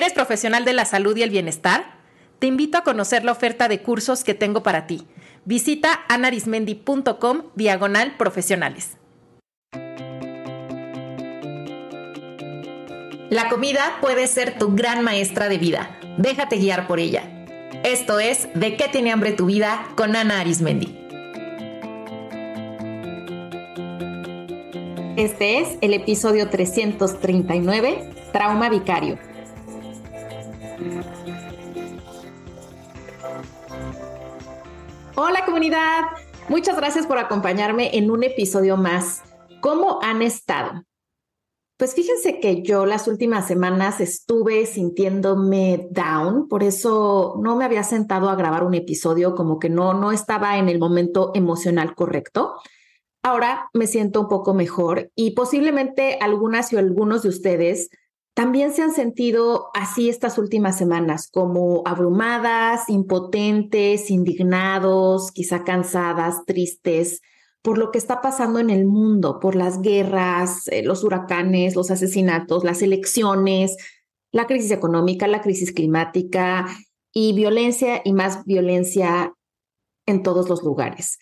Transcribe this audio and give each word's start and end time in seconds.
¿Eres 0.00 0.14
profesional 0.14 0.64
de 0.64 0.72
la 0.72 0.86
salud 0.86 1.14
y 1.14 1.22
el 1.22 1.28
bienestar? 1.28 1.98
Te 2.38 2.46
invito 2.46 2.78
a 2.78 2.84
conocer 2.84 3.22
la 3.22 3.32
oferta 3.32 3.68
de 3.68 3.82
cursos 3.82 4.24
que 4.24 4.32
tengo 4.32 4.62
para 4.62 4.86
ti. 4.86 5.06
Visita 5.44 6.06
anarismendi.com 6.08 7.42
diagonal 7.54 8.16
profesionales. 8.16 8.96
La 13.28 13.50
comida 13.50 13.98
puede 14.00 14.26
ser 14.26 14.56
tu 14.58 14.74
gran 14.74 15.04
maestra 15.04 15.50
de 15.50 15.58
vida. 15.58 16.00
Déjate 16.16 16.56
guiar 16.56 16.86
por 16.86 16.98
ella. 16.98 17.24
Esto 17.84 18.20
es 18.20 18.48
De 18.54 18.78
qué 18.78 18.88
tiene 18.88 19.12
hambre 19.12 19.32
tu 19.32 19.44
vida 19.44 19.86
con 19.96 20.16
Ana 20.16 20.40
Arismendi. 20.40 20.96
Este 25.18 25.58
es 25.58 25.76
el 25.82 25.92
episodio 25.92 26.48
339, 26.48 28.30
Trauma 28.32 28.70
Vicario. 28.70 29.18
Hola 35.16 35.44
comunidad, 35.44 36.04
muchas 36.48 36.76
gracias 36.76 37.06
por 37.06 37.18
acompañarme 37.18 37.96
en 37.96 38.10
un 38.10 38.22
episodio 38.22 38.76
más. 38.76 39.22
¿Cómo 39.60 39.98
han 40.02 40.22
estado? 40.22 40.84
Pues 41.76 41.94
fíjense 41.94 42.40
que 42.40 42.62
yo 42.62 42.86
las 42.86 43.08
últimas 43.08 43.46
semanas 43.46 44.00
estuve 44.00 44.66
sintiéndome 44.66 45.88
down, 45.90 46.48
por 46.48 46.62
eso 46.62 47.38
no 47.42 47.56
me 47.56 47.64
había 47.64 47.82
sentado 47.84 48.28
a 48.28 48.34
grabar 48.34 48.64
un 48.64 48.74
episodio, 48.74 49.34
como 49.34 49.58
que 49.58 49.70
no, 49.70 49.94
no 49.94 50.12
estaba 50.12 50.58
en 50.58 50.68
el 50.68 50.78
momento 50.78 51.32
emocional 51.34 51.94
correcto. 51.94 52.54
Ahora 53.22 53.68
me 53.74 53.86
siento 53.86 54.20
un 54.20 54.28
poco 54.28 54.54
mejor 54.54 55.10
y 55.14 55.32
posiblemente 55.32 56.18
algunas 56.20 56.72
y 56.72 56.76
algunos 56.76 57.22
de 57.22 57.28
ustedes 57.28 57.90
también 58.34 58.72
se 58.72 58.82
han 58.82 58.92
sentido 58.92 59.68
así 59.74 60.08
estas 60.08 60.38
últimas 60.38 60.78
semanas, 60.78 61.28
como 61.30 61.82
abrumadas, 61.84 62.88
impotentes, 62.88 64.10
indignados, 64.10 65.30
quizá 65.32 65.64
cansadas, 65.64 66.44
tristes 66.46 67.20
por 67.62 67.76
lo 67.76 67.90
que 67.90 67.98
está 67.98 68.20
pasando 68.20 68.58
en 68.58 68.70
el 68.70 68.86
mundo, 68.86 69.38
por 69.38 69.54
las 69.54 69.82
guerras, 69.82 70.66
eh, 70.68 70.82
los 70.82 71.04
huracanes, 71.04 71.76
los 71.76 71.90
asesinatos, 71.90 72.64
las 72.64 72.82
elecciones, 72.82 73.76
la 74.32 74.46
crisis 74.46 74.70
económica, 74.70 75.26
la 75.26 75.42
crisis 75.42 75.72
climática 75.72 76.66
y 77.12 77.34
violencia 77.34 78.00
y 78.04 78.12
más 78.12 78.44
violencia 78.44 79.34
en 80.06 80.22
todos 80.22 80.48
los 80.48 80.62
lugares. 80.62 81.18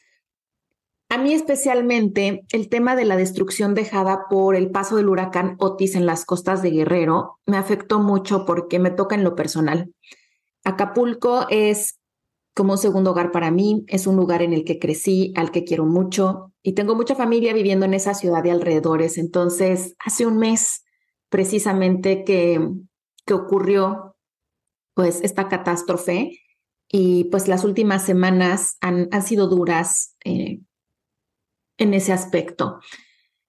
A 1.11 1.17
mí 1.17 1.33
especialmente 1.33 2.45
el 2.53 2.69
tema 2.69 2.95
de 2.95 3.07
la 3.07 3.17
destrucción 3.17 3.75
dejada 3.75 4.27
por 4.29 4.55
el 4.55 4.71
paso 4.71 4.97
del 4.97 5.09
huracán 5.09 5.57
Otis 5.59 5.95
en 5.95 6.05
las 6.05 6.27
costas 6.27 6.61
de 6.61 6.71
Guerrero 6.71 7.39
me 7.47 7.57
afectó 7.57 7.99
mucho 7.99 8.45
porque 8.45 8.79
me 8.79 8.91
toca 8.91 9.15
en 9.15 9.25
lo 9.25 9.35
personal. 9.35 9.95
Acapulco 10.65 11.47
es 11.49 11.99
como 12.55 12.73
un 12.73 12.79
segundo 12.79 13.13
hogar 13.13 13.31
para 13.31 13.51
mí, 13.51 13.85
es 13.87 14.07
un 14.07 14.17
lugar 14.17 14.43
en 14.43 14.53
el 14.53 14.65
que 14.65 14.79
crecí, 14.79 15.33
al 15.35 15.51
que 15.51 15.65
quiero 15.65 15.87
mucho 15.87 16.53
y 16.63 16.75
tengo 16.75 16.95
mucha 16.95 17.15
familia 17.15 17.55
viviendo 17.55 17.87
en 17.87 17.95
esa 17.95 18.13
ciudad 18.13 18.43
de 18.43 18.51
alrededores. 18.51 19.17
Entonces, 19.17 19.95
hace 20.05 20.27
un 20.27 20.37
mes 20.37 20.85
precisamente 21.31 22.23
que, 22.25 22.69
que 23.25 23.35
ocurrió 23.35 24.17
pues 24.93 25.21
esta 25.23 25.49
catástrofe 25.49 26.33
y 26.87 27.25
pues 27.25 27.49
las 27.49 27.65
últimas 27.65 28.05
semanas 28.05 28.77
han, 28.83 29.09
han 29.11 29.23
sido 29.23 29.47
duras. 29.47 30.17
Eh, 30.25 30.61
en 31.79 31.95
ese 31.95 32.13
aspecto. 32.13 32.81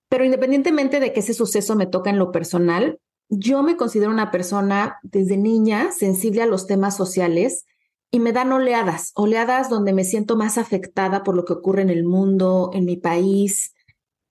Pero 0.07 0.25
independientemente 0.25 0.99
de 0.99 1.13
que 1.13 1.19
ese 1.19 1.33
suceso 1.33 1.75
me 1.75 1.85
toca 1.85 2.09
en 2.09 2.17
lo 2.17 2.31
personal, 2.31 2.99
yo 3.29 3.61
me 3.61 3.77
considero 3.77 4.11
una 4.11 4.31
persona 4.31 4.97
desde 5.03 5.37
niña 5.37 5.91
sensible 5.91 6.41
a 6.41 6.47
los 6.47 6.65
temas 6.65 6.97
sociales 6.97 7.65
y 8.11 8.19
me 8.19 8.33
dan 8.33 8.51
oleadas, 8.51 9.11
oleadas 9.15 9.69
donde 9.69 9.93
me 9.93 10.03
siento 10.03 10.35
más 10.35 10.57
afectada 10.57 11.23
por 11.23 11.35
lo 11.35 11.45
que 11.45 11.53
ocurre 11.53 11.83
en 11.83 11.91
el 11.91 12.03
mundo, 12.03 12.71
en 12.73 12.85
mi 12.85 12.97
país, 12.97 13.75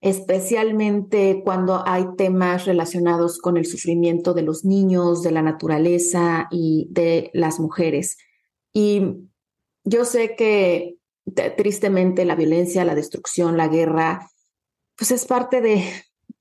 especialmente 0.00 1.42
cuando 1.44 1.86
hay 1.86 2.06
temas 2.16 2.66
relacionados 2.66 3.38
con 3.38 3.56
el 3.56 3.66
sufrimiento 3.66 4.34
de 4.34 4.42
los 4.42 4.64
niños, 4.64 5.22
de 5.22 5.30
la 5.30 5.42
naturaleza 5.42 6.48
y 6.50 6.88
de 6.90 7.30
las 7.34 7.60
mujeres. 7.60 8.16
Y 8.72 9.28
yo 9.84 10.04
sé 10.04 10.34
que 10.36 10.97
tristemente 11.56 12.24
la 12.24 12.34
violencia, 12.34 12.84
la 12.84 12.94
destrucción, 12.94 13.56
la 13.56 13.68
guerra, 13.68 14.28
pues 14.96 15.10
es 15.10 15.24
parte 15.26 15.60
de, 15.60 15.84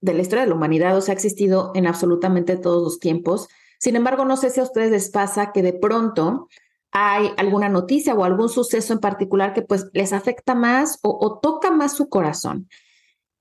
la 0.02 0.22
historia 0.22 0.44
de 0.44 0.50
la 0.50 0.56
humanidad, 0.56 0.98
o 0.98 1.02
sea, 1.02 1.14
ha 1.14 1.16
existido 1.16 1.72
en 1.76 1.88
absolutamente 1.88 2.58
todos 2.58 2.84
los 2.84 3.00
tiempos. 3.00 3.48
Sin 3.80 3.96
embargo, 3.96 4.26
no 4.26 4.38
sé 4.38 4.50
si 4.50 4.60
a 4.60 4.64
ustedes 4.64 4.92
les 4.92 5.10
pasa 5.10 5.52
que 5.52 5.62
de 5.62 5.74
pronto 5.74 6.48
hay 6.92 7.30
alguna 7.38 7.70
noticia 7.70 8.16
o 8.16 8.24
algún 8.24 8.50
suceso 8.50 8.94
en 8.94 9.00
particular 9.00 9.54
que 9.54 9.62
pues 9.62 9.88
les 9.94 10.14
afecta 10.14 10.56
más 10.56 11.00
o, 11.04 11.18
o 11.20 11.40
toca 11.40 11.70
más 11.70 11.94
su 11.94 12.10
corazón. 12.10 12.68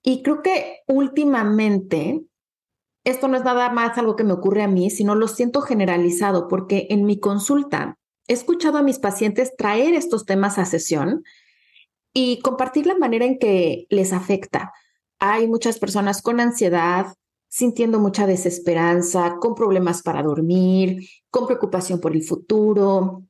Y 0.02 0.22
creo 0.22 0.42
que 0.42 0.80
últimamente, 0.86 2.24
esto 3.04 3.28
no 3.28 3.36
es 3.36 3.44
nada 3.44 3.70
más 3.70 3.96
algo 3.98 4.16
que 4.16 4.24
me 4.24 4.34
ocurre 4.34 4.62
a 4.62 4.68
mí, 4.68 4.90
sino 4.90 5.14
lo 5.14 5.28
siento 5.28 5.62
generalizado, 5.62 6.48
porque 6.48 6.86
en 6.90 7.06
mi 7.06 7.18
consulta 7.18 7.98
he 8.28 8.32
escuchado 8.32 8.78
a 8.78 8.82
mis 8.82 8.98
pacientes 8.98 9.56
traer 9.56 9.94
estos 9.94 10.24
temas 10.24 10.58
a 10.58 10.64
sesión 10.64 11.24
y 12.12 12.40
compartir 12.40 12.86
la 12.86 12.96
manera 12.96 13.24
en 13.24 13.38
que 13.38 13.86
les 13.90 14.12
afecta. 14.12 14.72
Hay 15.18 15.48
muchas 15.48 15.78
personas 15.78 16.22
con 16.22 16.40
ansiedad, 16.40 17.14
sintiendo 17.48 18.00
mucha 18.00 18.26
desesperanza, 18.26 19.36
con 19.40 19.54
problemas 19.54 20.02
para 20.02 20.22
dormir, 20.22 21.08
con 21.30 21.46
preocupación 21.46 22.00
por 22.00 22.14
el 22.14 22.22
futuro, 22.22 23.24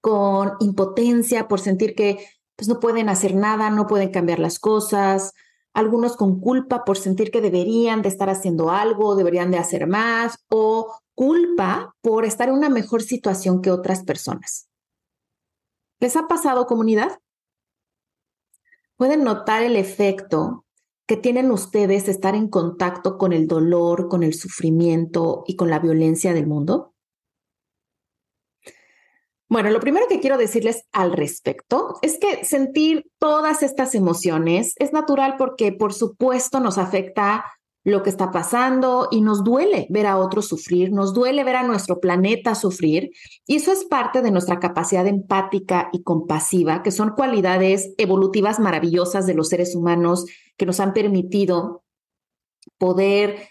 con 0.00 0.52
impotencia 0.60 1.48
por 1.48 1.60
sentir 1.60 1.94
que 1.94 2.18
pues, 2.56 2.68
no 2.68 2.80
pueden 2.80 3.08
hacer 3.08 3.34
nada, 3.34 3.70
no 3.70 3.86
pueden 3.86 4.10
cambiar 4.10 4.38
las 4.38 4.58
cosas, 4.58 5.32
algunos 5.74 6.16
con 6.16 6.40
culpa 6.40 6.84
por 6.84 6.96
sentir 6.96 7.30
que 7.30 7.40
deberían 7.40 8.02
de 8.02 8.08
estar 8.08 8.30
haciendo 8.30 8.70
algo, 8.70 9.14
deberían 9.14 9.50
de 9.50 9.58
hacer 9.58 9.86
más, 9.86 10.38
o 10.48 10.94
culpa 11.16 11.96
por 12.02 12.24
estar 12.24 12.48
en 12.48 12.54
una 12.54 12.68
mejor 12.68 13.02
situación 13.02 13.60
que 13.62 13.72
otras 13.72 14.04
personas. 14.04 14.68
¿Les 15.98 16.14
ha 16.14 16.28
pasado 16.28 16.66
comunidad? 16.66 17.18
¿Pueden 18.96 19.24
notar 19.24 19.62
el 19.62 19.74
efecto 19.76 20.64
que 21.06 21.16
tienen 21.16 21.50
ustedes 21.50 22.08
estar 22.08 22.34
en 22.34 22.48
contacto 22.48 23.16
con 23.16 23.32
el 23.32 23.46
dolor, 23.46 24.08
con 24.08 24.22
el 24.22 24.34
sufrimiento 24.34 25.42
y 25.46 25.56
con 25.56 25.70
la 25.70 25.78
violencia 25.78 26.34
del 26.34 26.46
mundo? 26.46 26.94
Bueno, 29.48 29.70
lo 29.70 29.80
primero 29.80 30.06
que 30.08 30.20
quiero 30.20 30.38
decirles 30.38 30.86
al 30.92 31.12
respecto 31.12 31.98
es 32.02 32.18
que 32.18 32.44
sentir 32.44 33.08
todas 33.18 33.62
estas 33.62 33.94
emociones 33.94 34.74
es 34.78 34.92
natural 34.92 35.36
porque, 35.38 35.72
por 35.72 35.94
supuesto, 35.94 36.58
nos 36.58 36.78
afecta 36.78 37.44
lo 37.86 38.02
que 38.02 38.10
está 38.10 38.32
pasando 38.32 39.06
y 39.12 39.20
nos 39.20 39.44
duele 39.44 39.86
ver 39.90 40.06
a 40.06 40.18
otros 40.18 40.48
sufrir, 40.48 40.90
nos 40.90 41.14
duele 41.14 41.44
ver 41.44 41.54
a 41.54 41.62
nuestro 41.62 42.00
planeta 42.00 42.56
sufrir 42.56 43.12
y 43.46 43.54
eso 43.54 43.70
es 43.70 43.84
parte 43.84 44.22
de 44.22 44.32
nuestra 44.32 44.58
capacidad 44.58 45.06
empática 45.06 45.88
y 45.92 46.02
compasiva, 46.02 46.82
que 46.82 46.90
son 46.90 47.10
cualidades 47.10 47.94
evolutivas 47.96 48.58
maravillosas 48.58 49.24
de 49.24 49.34
los 49.34 49.48
seres 49.50 49.76
humanos 49.76 50.26
que 50.56 50.66
nos 50.66 50.80
han 50.80 50.94
permitido 50.94 51.84
poder 52.76 53.50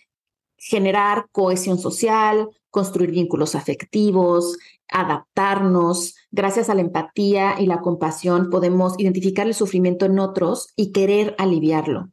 generar 0.58 1.28
cohesión 1.32 1.80
social, 1.80 2.50
construir 2.70 3.12
vínculos 3.12 3.56
afectivos, 3.56 4.58
adaptarnos. 4.90 6.14
Gracias 6.32 6.70
a 6.70 6.76
la 6.76 6.82
empatía 6.82 7.56
y 7.58 7.68
la 7.68 7.80
compasión 7.80 8.50
podemos 8.50 9.00
identificar 9.00 9.48
el 9.48 9.54
sufrimiento 9.54 10.06
en 10.06 10.20
otros 10.20 10.74
y 10.76 10.92
querer 10.92 11.36
aliviarlo. 11.38 12.10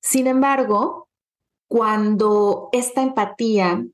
Sin 0.00 0.28
embargo, 0.28 1.05
cuando 1.68 2.68
esta 2.72 3.02
empatía 3.02 3.84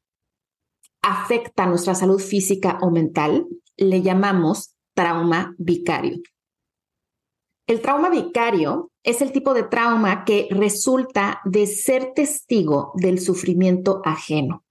afecta 1.03 1.66
nuestra 1.66 1.94
salud 1.94 2.20
física 2.20 2.79
o 2.81 2.91
mental, 2.91 3.46
le 3.76 4.02
llamamos 4.02 4.75
trauma 4.94 5.55
vicario. 5.58 6.20
El 7.67 7.81
trauma 7.81 8.11
vicario 8.11 8.91
es 9.02 9.23
el 9.23 9.32
tipo 9.32 9.55
de 9.55 9.62
trauma 9.62 10.25
que 10.25 10.49
resulta 10.50 11.41
de 11.44 11.67
ser 11.67 12.12
testigo 12.14 12.93
del 12.94 13.20
sufrimiento 13.20 14.02
ajeno. 14.05 14.64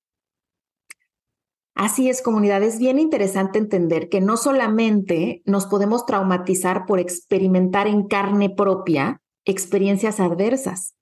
Así 1.74 2.10
es, 2.10 2.22
comunidad, 2.22 2.62
es 2.64 2.80
bien 2.80 3.00
interesante 3.00 3.58
entender 3.58 4.10
que 4.10 4.22
no 4.22 4.38
solamente 4.38 5.42
nos 5.46 5.66
podemos 5.66 6.06
traumatizar 6.06 6.86
por 6.86 7.00
experimentar 7.00 7.88
en 7.88 8.08
carne 8.08 8.50
propia 8.50 9.22
experiencias 9.46 10.20
adversas, 10.20 10.96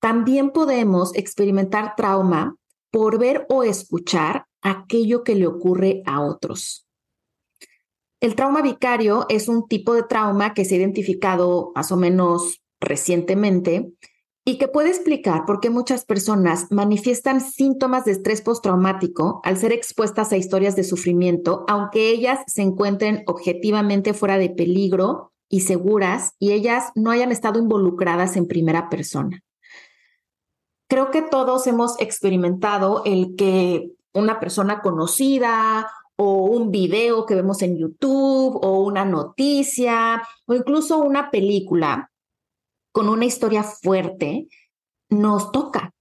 también 0.00 0.50
podemos 0.50 1.14
experimentar 1.14 1.94
trauma 1.96 2.56
por 2.90 3.18
ver 3.18 3.46
o 3.48 3.62
escuchar 3.62 4.46
aquello 4.62 5.22
que 5.22 5.34
le 5.34 5.46
ocurre 5.46 6.02
a 6.06 6.20
otros. 6.22 6.86
El 8.20 8.34
trauma 8.34 8.62
vicario 8.62 9.26
es 9.28 9.48
un 9.48 9.68
tipo 9.68 9.94
de 9.94 10.02
trauma 10.02 10.54
que 10.54 10.64
se 10.64 10.74
ha 10.74 10.78
identificado 10.78 11.72
más 11.74 11.92
o 11.92 11.96
menos 11.96 12.62
recientemente 12.80 13.92
y 14.44 14.58
que 14.58 14.68
puede 14.68 14.88
explicar 14.88 15.44
por 15.44 15.60
qué 15.60 15.70
muchas 15.70 16.04
personas 16.04 16.66
manifiestan 16.70 17.40
síntomas 17.40 18.04
de 18.04 18.12
estrés 18.12 18.40
postraumático 18.40 19.40
al 19.44 19.56
ser 19.56 19.72
expuestas 19.72 20.32
a 20.32 20.36
historias 20.36 20.76
de 20.76 20.84
sufrimiento, 20.84 21.64
aunque 21.68 22.10
ellas 22.10 22.40
se 22.46 22.62
encuentren 22.62 23.22
objetivamente 23.26 24.14
fuera 24.14 24.38
de 24.38 24.50
peligro 24.50 25.32
y 25.48 25.60
seguras 25.60 26.32
y 26.38 26.52
ellas 26.52 26.92
no 26.94 27.10
hayan 27.10 27.32
estado 27.32 27.58
involucradas 27.58 28.36
en 28.36 28.46
primera 28.46 28.88
persona. 28.88 29.42
Creo 30.88 31.10
que 31.10 31.22
todos 31.22 31.66
hemos 31.66 31.98
experimentado 32.00 33.02
el 33.04 33.34
que 33.36 33.90
una 34.12 34.40
persona 34.40 34.80
conocida 34.80 35.90
o 36.16 36.44
un 36.44 36.70
video 36.70 37.26
que 37.26 37.34
vemos 37.34 37.60
en 37.62 37.76
YouTube 37.76 38.58
o 38.62 38.80
una 38.80 39.04
noticia 39.04 40.22
o 40.46 40.54
incluso 40.54 40.98
una 40.98 41.30
película 41.30 42.10
con 42.92 43.08
una 43.08 43.26
historia 43.26 43.62
fuerte 43.62 44.48
nos 45.10 45.52
toca 45.52 45.92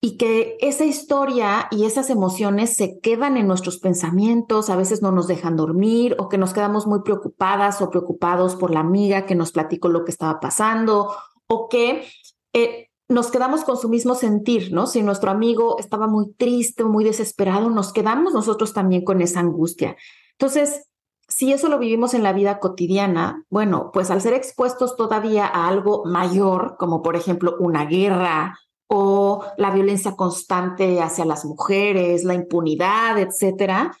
y 0.00 0.16
que 0.16 0.56
esa 0.60 0.84
historia 0.84 1.66
y 1.72 1.84
esas 1.84 2.08
emociones 2.08 2.76
se 2.76 3.00
quedan 3.00 3.36
en 3.36 3.48
nuestros 3.48 3.78
pensamientos, 3.78 4.70
a 4.70 4.76
veces 4.76 5.02
no 5.02 5.10
nos 5.10 5.26
dejan 5.26 5.56
dormir 5.56 6.14
o 6.20 6.28
que 6.28 6.38
nos 6.38 6.52
quedamos 6.52 6.86
muy 6.86 7.02
preocupadas 7.02 7.82
o 7.82 7.90
preocupados 7.90 8.54
por 8.54 8.70
la 8.70 8.80
amiga 8.80 9.26
que 9.26 9.34
nos 9.34 9.50
platicó 9.50 9.88
lo 9.88 10.04
que 10.04 10.12
estaba 10.12 10.38
pasando 10.38 11.12
o 11.48 11.68
que 11.68 12.06
eh, 12.52 12.87
nos 13.08 13.30
quedamos 13.30 13.64
con 13.64 13.78
su 13.78 13.88
mismo 13.88 14.14
sentir, 14.14 14.72
¿no? 14.72 14.86
Si 14.86 15.02
nuestro 15.02 15.30
amigo 15.30 15.78
estaba 15.78 16.06
muy 16.06 16.32
triste 16.34 16.82
o 16.82 16.88
muy 16.88 17.04
desesperado, 17.04 17.70
nos 17.70 17.92
quedamos 17.92 18.34
nosotros 18.34 18.74
también 18.74 19.04
con 19.04 19.22
esa 19.22 19.40
angustia. 19.40 19.96
Entonces, 20.32 20.88
si 21.26 21.52
eso 21.52 21.68
lo 21.68 21.78
vivimos 21.78 22.14
en 22.14 22.22
la 22.22 22.32
vida 22.32 22.58
cotidiana, 22.58 23.44
bueno, 23.50 23.90
pues 23.92 24.10
al 24.10 24.20
ser 24.20 24.34
expuestos 24.34 24.96
todavía 24.96 25.46
a 25.46 25.68
algo 25.68 26.04
mayor, 26.04 26.76
como 26.78 27.02
por 27.02 27.16
ejemplo 27.16 27.56
una 27.58 27.86
guerra 27.86 28.58
o 28.88 29.44
la 29.58 29.70
violencia 29.70 30.16
constante 30.16 31.00
hacia 31.00 31.26
las 31.26 31.44
mujeres, 31.44 32.24
la 32.24 32.34
impunidad, 32.34 33.18
etcétera, 33.18 33.96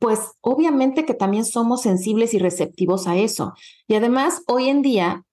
pues 0.00 0.32
obviamente 0.40 1.04
que 1.04 1.14
también 1.14 1.44
somos 1.44 1.82
sensibles 1.82 2.34
y 2.34 2.40
receptivos 2.40 3.06
a 3.06 3.16
eso. 3.16 3.54
Y 3.86 3.94
además, 3.94 4.42
hoy 4.48 4.68
en 4.68 4.82
día, 4.82 5.24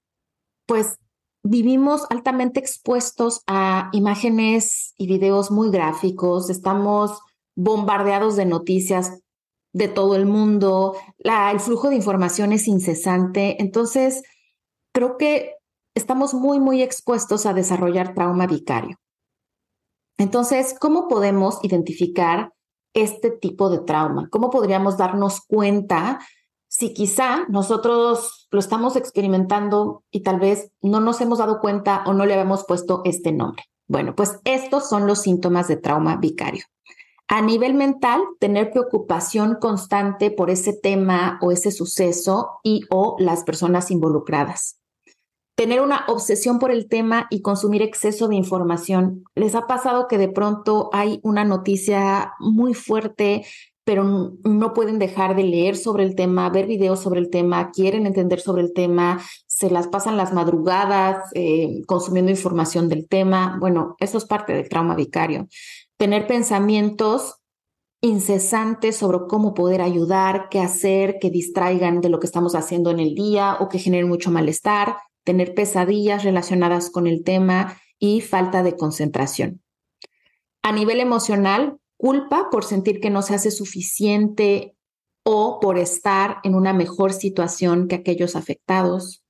pues 0.68 1.00
vivimos 1.44 2.06
altamente 2.10 2.60
expuestos 2.60 3.42
a 3.48 3.90
imágenes 3.94 4.94
y 4.98 5.08
videos 5.08 5.52
muy 5.52 5.72
gráficos, 5.72 6.50
estamos 6.50 7.20
bombardeados 7.56 8.36
de 8.36 8.46
noticias 8.46 9.22
de 9.74 9.88
todo 9.88 10.16
el 10.16 10.26
mundo, 10.26 10.96
el 11.20 11.60
flujo 11.60 11.90
de 11.90 11.96
información 11.96 12.54
es 12.54 12.68
incesante, 12.68 13.62
entonces 13.62 14.24
creo 14.94 15.18
que 15.18 15.56
estamos 15.96 16.34
muy, 16.34 16.60
muy 16.60 16.82
expuestos 16.82 17.46
a 17.46 17.54
desarrollar 17.54 18.14
trauma 18.14 18.48
vicario. 18.48 18.98
Entonces, 20.18 20.76
¿cómo 20.80 21.08
podemos 21.08 21.64
identificar 21.64 22.52
este 22.94 23.32
tipo 23.32 23.70
de 23.70 23.80
trauma? 23.80 24.28
¿Cómo 24.30 24.50
podríamos 24.50 24.98
darnos 24.98 25.42
cuenta 25.42 26.20
si 26.70 26.94
quizá 26.94 27.46
nosotros 27.50 28.48
lo 28.52 28.60
estamos 28.60 28.96
experimentando 28.96 30.04
y 30.12 30.22
tal 30.22 30.40
vez 30.40 30.72
no 30.82 31.02
nos 31.02 31.20
hemos 31.20 31.40
dado 31.40 31.60
cuenta 31.60 32.04
o 32.06 32.14
no 32.14 32.26
le 32.26 32.34
habíamos 32.34 32.64
puesto 32.66 33.02
este 33.06 33.32
nombre. 33.32 33.64
Bueno, 33.88 34.16
pues 34.16 34.40
estos 34.46 34.88
son 34.88 35.08
los 35.08 35.24
síntomas 35.24 35.68
de 35.68 35.78
trauma 35.78 36.18
vicario. 36.18 36.64
A 37.28 37.42
nivel 37.42 37.74
mental, 37.74 38.22
tener 38.40 38.72
preocupación 38.72 39.58
constante 39.60 40.30
por 40.30 40.52
ese 40.52 40.74
tema 40.74 41.40
o 41.42 41.52
ese 41.52 41.72
suceso 41.72 42.60
y 42.64 42.82
o 42.92 43.16
las 43.20 43.44
personas 43.44 43.90
involucradas. 43.90 44.80
Tener 45.56 45.82
una 45.82 46.06
obsesión 46.08 46.60
por 46.60 46.72
el 46.72 46.88
tema 46.88 47.28
y 47.30 47.42
consumir 47.42 47.82
exceso 47.82 48.28
de 48.28 48.36
información. 48.36 49.26
¿Les 49.36 49.56
ha 49.56 49.68
pasado 49.68 50.08
que 50.08 50.18
de 50.18 50.30
pronto 50.30 50.90
hay 50.94 51.20
una 51.24 51.44
noticia 51.44 52.34
muy 52.40 52.74
fuerte 52.74 53.46
pero 53.90 54.38
no 54.44 54.74
pueden 54.76 55.00
dejar 55.00 55.36
de 55.36 55.42
leer 55.42 55.76
sobre 55.76 56.04
el 56.04 56.14
tema, 56.14 56.48
ver 56.52 56.68
videos 56.68 57.00
sobre 57.00 57.20
el 57.22 57.32
tema, 57.32 57.72
quieren 57.72 58.06
entender 58.06 58.40
sobre 58.40 58.62
el 58.62 58.72
tema, 58.72 59.20
se 59.48 59.72
las 59.72 59.88
pasan 59.88 60.16
las 60.16 60.32
madrugadas 60.32 61.24
eh, 61.34 61.82
consumiendo 61.88 62.30
información 62.30 62.88
del 62.88 63.08
tema. 63.08 63.58
Bueno, 63.60 63.96
eso 64.00 64.20
es 64.20 64.26
parte 64.26 64.54
del 64.54 64.70
trauma 64.70 64.94
vicario. 64.94 65.48
Tener 65.98 66.28
pensamientos 66.28 67.40
incesantes 68.00 68.96
sobre 68.96 69.26
cómo 69.28 69.56
poder 69.56 69.82
ayudar, 69.82 70.50
qué 70.52 70.60
hacer, 70.60 71.18
que 71.20 71.32
distraigan 71.32 72.00
de 72.00 72.10
lo 72.10 72.20
que 72.20 72.28
estamos 72.28 72.54
haciendo 72.54 72.92
en 72.92 73.00
el 73.00 73.16
día 73.16 73.58
o 73.60 73.70
que 73.70 73.80
generen 73.80 74.08
mucho 74.08 74.30
malestar, 74.30 74.98
tener 75.24 75.56
pesadillas 75.56 76.24
relacionadas 76.24 76.92
con 76.92 77.08
el 77.08 77.24
tema 77.24 77.76
y 77.98 78.22
falta 78.22 78.62
de 78.62 78.78
concentración. 78.78 79.64
A 80.62 80.74
nivel 80.74 81.00
emocional, 81.00 81.80
culpa 82.00 82.48
por 82.50 82.64
sentir 82.64 83.02
que 83.02 83.10
no 83.10 83.22
se 83.22 83.36
hace 83.36 83.52
suficiente 83.52 84.78
o 85.26 85.60
por 85.60 85.78
estar 85.78 86.38
en 86.44 86.56
una 86.56 86.72
mejor 86.72 87.12
situación 87.12 87.90
que 87.90 87.96
aquellos 87.96 88.38
afectados. 88.38 89.22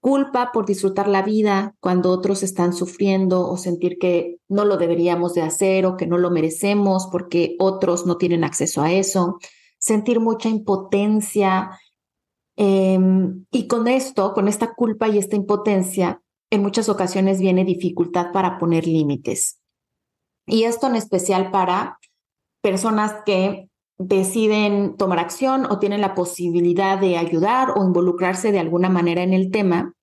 Culpa 0.00 0.50
por 0.52 0.64
disfrutar 0.64 1.08
la 1.08 1.22
vida 1.22 1.74
cuando 1.80 2.10
otros 2.10 2.44
están 2.44 2.74
sufriendo 2.74 3.48
o 3.48 3.56
sentir 3.56 3.98
que 3.98 4.38
no 4.48 4.64
lo 4.64 4.76
deberíamos 4.76 5.34
de 5.34 5.42
hacer 5.42 5.84
o 5.84 5.96
que 5.96 6.06
no 6.06 6.16
lo 6.16 6.30
merecemos 6.30 7.08
porque 7.10 7.56
otros 7.58 8.06
no 8.06 8.16
tienen 8.18 8.44
acceso 8.44 8.82
a 8.82 8.92
eso. 8.92 9.38
Sentir 9.78 10.20
mucha 10.20 10.48
impotencia. 10.48 11.76
Em, 12.54 13.46
y 13.50 13.66
con 13.66 13.88
esto, 13.88 14.32
con 14.32 14.46
esta 14.46 14.74
culpa 14.74 15.08
y 15.08 15.18
esta 15.18 15.34
impotencia, 15.34 16.22
en 16.50 16.62
muchas 16.62 16.88
ocasiones 16.88 17.40
viene 17.40 17.64
dificultad 17.64 18.30
para 18.32 18.58
poner 18.58 18.86
límites. 18.86 19.58
Y 20.46 20.64
esto 20.64 20.86
en 20.86 20.96
especial 20.96 21.50
para 21.50 21.98
personas 22.62 23.16
que 23.26 23.68
deciden 23.98 24.96
tomar 24.96 25.18
acción 25.18 25.66
o 25.66 25.78
tienen 25.78 26.00
la 26.00 26.14
posibilidad 26.14 26.98
de 26.98 27.16
ayudar 27.16 27.74
o 27.76 27.84
involucrarse 27.84 28.52
de 28.52 28.58
alguna 28.58 28.88
manera 28.88 29.22
en 29.22 29.32
el 29.32 29.50
tema, 29.50 29.94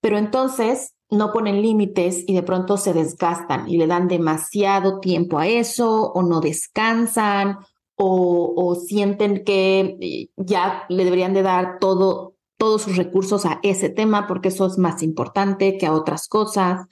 pero 0.00 0.18
entonces 0.18 0.94
no 1.10 1.32
ponen 1.32 1.62
límites 1.62 2.24
y 2.26 2.34
de 2.34 2.42
pronto 2.42 2.76
se 2.76 2.92
desgastan 2.92 3.68
y 3.68 3.76
le 3.76 3.86
dan 3.86 4.06
demasiado 4.06 5.00
tiempo 5.00 5.38
a 5.38 5.48
eso 5.48 6.12
o 6.12 6.22
no 6.22 6.40
descansan 6.40 7.58
o, 7.96 8.54
o 8.56 8.74
sienten 8.76 9.44
que 9.44 9.96
eh, 10.00 10.28
ya 10.36 10.84
le 10.88 11.04
deberían 11.04 11.34
de 11.34 11.42
dar 11.42 11.78
todo, 11.80 12.36
todos 12.56 12.82
sus 12.82 12.96
recursos 12.96 13.44
a 13.44 13.58
ese 13.62 13.88
tema 13.88 14.26
porque 14.26 14.48
eso 14.48 14.66
es 14.66 14.78
más 14.78 15.02
importante 15.02 15.76
que 15.78 15.86
a 15.86 15.92
otras 15.92 16.28
cosas. 16.28 16.86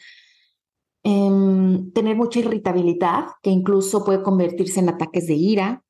Em, 1.11 1.91
tener 1.93 2.17
mucha 2.17 2.41
irritabilidad, 2.41 3.29
que 3.43 3.49
incluso 3.49 4.05
puede 4.05 4.23
convertirse 4.23 4.81
en 4.81 4.91
ataques 4.91 5.27
de 5.27 5.37
ira, 5.37 5.83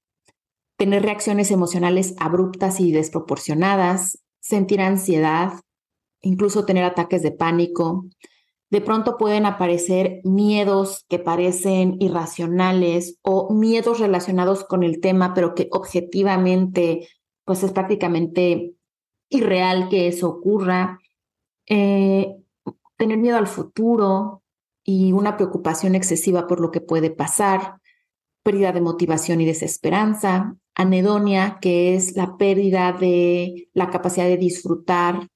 tener 0.77 1.03
reacciones 1.03 1.51
emocionales 1.51 2.15
abruptas 2.21 2.79
y 2.79 2.93
desproporcionadas, 2.93 4.23
sentir 4.39 4.81
ansiedad, 4.81 5.55
incluso 6.21 6.65
tener 6.65 6.85
ataques 6.85 7.21
de 7.25 7.33
pánico. 7.33 8.07
De 8.71 8.81
pronto 8.81 9.17
pueden 9.17 9.45
aparecer 9.45 10.21
miedos 10.23 11.05
que 11.09 11.19
parecen 11.19 11.97
irracionales 11.99 13.19
o 13.23 13.53
miedos 13.53 13.99
relacionados 13.99 14.63
con 14.63 14.85
el 14.85 15.01
tema, 15.01 15.35
pero 15.35 15.57
que 15.57 15.67
objetivamente 15.73 17.09
pues 17.45 17.65
es 17.65 17.73
prácticamente 17.73 18.73
irreal 19.31 19.89
que 19.89 20.07
eso 20.07 20.29
ocurra. 20.29 21.01
Eh, 21.67 22.37
tener 22.97 23.19
miedo 23.19 23.37
al 23.37 23.49
futuro, 23.49 24.45
y 24.91 25.13
una 25.13 25.37
preocupación 25.37 25.95
excesiva 25.95 26.47
por 26.47 26.61
lo 26.61 26.71
que 26.71 26.81
puede 26.81 27.11
pasar, 27.11 27.75
pérdida 28.43 28.73
de 28.73 28.81
motivación 28.81 29.39
y 29.43 29.45
desesperanza, 29.45 30.57
anedonia, 30.75 31.59
que 31.61 31.95
es 31.95 32.17
la 32.17 32.39
pérdida 32.39 32.93
de 32.93 33.69
la 33.75 33.91
capacidad 33.91 34.25
de 34.25 34.39
disfrutar 34.39 35.29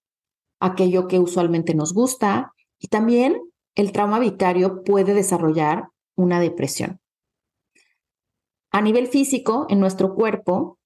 aquello 0.59 1.07
que 1.07 1.19
usualmente 1.19 1.75
nos 1.75 1.93
gusta, 1.93 2.55
y 2.79 2.89
también 2.89 3.43
el 3.75 3.93
trauma 3.93 4.19
vicario 4.21 4.85
puede 4.85 5.13
desarrollar 5.13 5.89
una 6.17 6.41
depresión. 6.41 7.01
A 8.71 8.81
nivel 8.81 9.07
físico, 9.07 9.67
en 9.69 9.81
nuestro 9.81 10.15
cuerpo, 10.15 10.79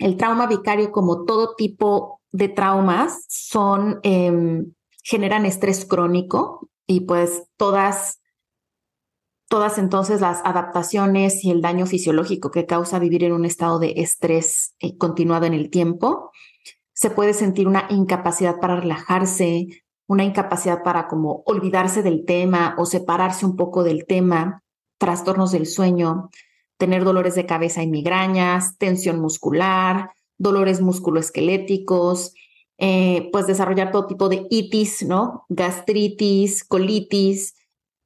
el 0.00 0.16
trauma 0.16 0.48
vicario, 0.48 0.90
como 0.90 1.26
todo 1.26 1.54
tipo 1.54 2.20
de 2.32 2.48
traumas, 2.48 3.24
son, 3.28 4.00
em, 4.02 4.72
generan 5.04 5.46
estrés 5.46 5.84
crónico, 5.84 6.66
y 6.90 7.02
pues 7.02 7.44
todas, 7.56 8.20
todas 9.48 9.78
entonces 9.78 10.20
las 10.20 10.40
adaptaciones 10.44 11.44
y 11.44 11.52
el 11.52 11.60
daño 11.60 11.86
fisiológico 11.86 12.50
que 12.50 12.66
causa 12.66 12.98
vivir 12.98 13.22
en 13.22 13.32
un 13.32 13.44
estado 13.44 13.78
de 13.78 13.92
estrés 13.98 14.74
eh, 14.80 14.98
continuado 14.98 15.46
en 15.46 15.54
el 15.54 15.70
tiempo. 15.70 16.32
Se 16.92 17.10
puede 17.10 17.32
sentir 17.32 17.68
una 17.68 17.86
incapacidad 17.90 18.58
para 18.58 18.74
relajarse, 18.74 19.68
una 20.08 20.24
incapacidad 20.24 20.82
para 20.82 21.06
como 21.06 21.44
olvidarse 21.46 22.02
del 22.02 22.24
tema 22.24 22.74
o 22.76 22.84
separarse 22.84 23.46
un 23.46 23.54
poco 23.54 23.84
del 23.84 24.04
tema, 24.04 24.64
trastornos 24.98 25.52
del 25.52 25.66
sueño, 25.66 26.28
tener 26.76 27.04
dolores 27.04 27.36
de 27.36 27.46
cabeza 27.46 27.84
y 27.84 27.86
migrañas, 27.86 28.78
tensión 28.78 29.20
muscular, 29.20 30.10
dolores 30.38 30.80
musculoesqueléticos, 30.80 32.34
eh, 32.80 33.28
pues 33.30 33.46
desarrollar 33.46 33.92
todo 33.92 34.06
tipo 34.06 34.30
de 34.30 34.46
itis, 34.48 35.02
¿no? 35.02 35.44
Gastritis, 35.50 36.64
colitis, 36.64 37.54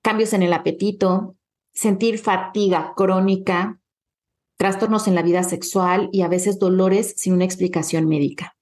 cambios 0.03 0.33
en 0.33 0.43
el 0.43 0.53
apetito, 0.53 1.37
sentir 1.73 2.19
fatiga 2.19 2.93
crónica, 2.97 3.81
trastornos 4.57 5.07
en 5.07 5.15
la 5.15 5.23
vida 5.23 5.45
sexual 5.45 6.09
y 6.11 6.23
a 6.23 6.29
veces 6.29 6.59
dolores 6.59 7.15
sin 7.17 7.35
una 7.35 7.45
explicación 7.45 8.09
médica. 8.09 8.57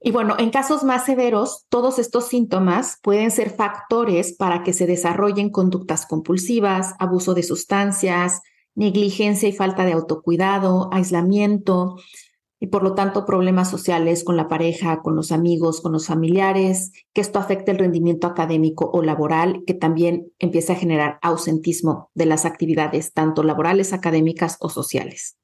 Y 0.00 0.12
bueno, 0.12 0.36
en 0.38 0.50
casos 0.50 0.82
más 0.82 1.04
severos, 1.04 1.66
todos 1.68 1.98
estos 1.98 2.28
síntomas 2.28 2.98
pueden 3.02 3.30
ser 3.30 3.50
factores 3.50 4.32
para 4.32 4.62
que 4.62 4.72
se 4.72 4.86
desarrollen 4.86 5.50
conductas 5.50 6.06
compulsivas, 6.06 6.94
abuso 6.98 7.34
de 7.34 7.42
sustancias, 7.42 8.40
negligencia 8.74 9.48
y 9.48 9.52
falta 9.52 9.84
de 9.84 9.92
autocuidado, 9.92 10.88
aislamiento, 10.92 11.96
y 12.60 12.68
por 12.68 12.82
lo 12.82 12.94
tanto 12.94 13.24
problemas 13.24 13.70
sociales 13.70 14.24
con 14.24 14.36
la 14.36 14.48
pareja, 14.48 15.00
con 15.00 15.14
los 15.14 15.30
amigos, 15.30 15.80
con 15.80 15.92
los 15.92 16.06
familiares, 16.06 16.92
que 17.12 17.20
esto 17.20 17.38
afecte 17.38 17.70
el 17.70 17.78
rendimiento 17.78 18.26
académico 18.26 18.90
o 18.92 19.02
laboral, 19.02 19.62
que 19.66 19.74
también 19.74 20.32
empieza 20.38 20.72
a 20.72 20.76
generar 20.76 21.18
ausentismo 21.22 22.10
de 22.14 22.26
las 22.26 22.44
actividades 22.44 23.12
tanto 23.12 23.42
laborales, 23.42 23.92
académicas 23.92 24.56
o 24.60 24.68
sociales. 24.68 25.36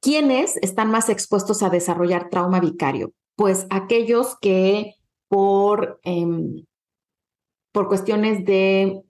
¿Quiénes 0.00 0.58
están 0.58 0.90
más 0.90 1.08
expuestos 1.08 1.62
a 1.62 1.70
desarrollar 1.70 2.28
trauma 2.28 2.60
vicario? 2.60 3.12
Pues 3.36 3.66
aquellos 3.70 4.36
que 4.38 4.96
por, 5.28 5.98
em, 6.04 6.66
por 7.72 7.88
cuestiones 7.88 8.44
de 8.44 9.02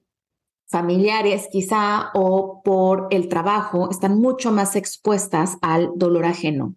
familiares 0.74 1.46
quizá 1.52 2.10
o 2.14 2.60
por 2.64 3.06
el 3.10 3.28
trabajo 3.28 3.90
están 3.92 4.18
mucho 4.18 4.50
más 4.50 4.74
expuestas 4.74 5.56
al 5.62 5.92
dolor 5.94 6.24
ajeno. 6.24 6.74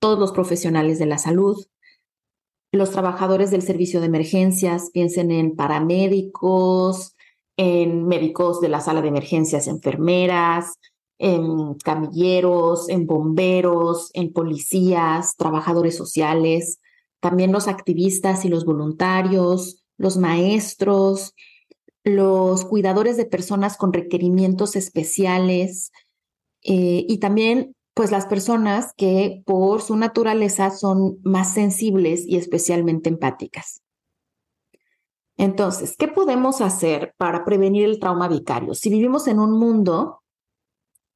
Todos 0.00 0.18
los 0.18 0.32
profesionales 0.32 0.98
de 0.98 1.06
la 1.06 1.16
salud, 1.16 1.64
los 2.72 2.90
trabajadores 2.90 3.52
del 3.52 3.62
servicio 3.62 4.00
de 4.00 4.06
emergencias, 4.06 4.90
piensen 4.92 5.30
en 5.30 5.54
paramédicos, 5.54 7.14
en 7.56 8.08
médicos 8.08 8.60
de 8.60 8.68
la 8.68 8.80
sala 8.80 9.00
de 9.00 9.08
emergencias, 9.08 9.68
enfermeras, 9.68 10.80
en 11.16 11.74
camilleros, 11.74 12.88
en 12.88 13.06
bomberos, 13.06 14.10
en 14.14 14.32
policías, 14.32 15.36
trabajadores 15.36 15.96
sociales, 15.96 16.80
también 17.20 17.52
los 17.52 17.68
activistas 17.68 18.44
y 18.44 18.48
los 18.48 18.64
voluntarios, 18.64 19.84
los 19.98 20.16
maestros, 20.16 21.32
los 22.06 22.64
cuidadores 22.64 23.16
de 23.16 23.26
personas 23.26 23.76
con 23.76 23.92
requerimientos 23.92 24.76
especiales 24.76 25.90
eh, 26.62 27.04
y 27.08 27.18
también 27.18 27.74
pues 27.94 28.12
las 28.12 28.26
personas 28.26 28.92
que 28.96 29.42
por 29.44 29.82
su 29.82 29.96
naturaleza 29.96 30.70
son 30.70 31.18
más 31.24 31.52
sensibles 31.52 32.24
y 32.24 32.36
especialmente 32.36 33.08
empáticas. 33.08 33.82
Entonces, 35.36 35.96
¿qué 35.98 36.06
podemos 36.06 36.60
hacer 36.60 37.12
para 37.18 37.44
prevenir 37.44 37.84
el 37.84 37.98
trauma 37.98 38.28
vicario? 38.28 38.74
Si 38.74 38.88
vivimos 38.88 39.26
en 39.26 39.40
un 39.40 39.58
mundo 39.58 40.22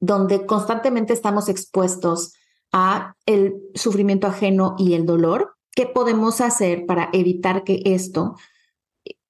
donde 0.01 0.45
constantemente 0.45 1.13
estamos 1.13 1.47
expuestos 1.47 2.33
a 2.73 3.15
el 3.25 3.61
sufrimiento 3.75 4.27
ajeno 4.27 4.75
y 4.77 4.93
el 4.95 5.05
dolor, 5.05 5.55
¿qué 5.73 5.85
podemos 5.85 6.41
hacer 6.41 6.85
para 6.85 7.09
evitar 7.13 7.63
que 7.63 7.81
esto 7.85 8.35